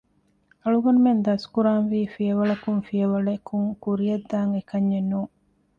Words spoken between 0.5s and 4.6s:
އަޅުގަނޑުމެން ދަސްކުރާންވީ ފިޔަވަޅަކުން ފިޔަވަޅަކުން ކުރިޔަށްދާން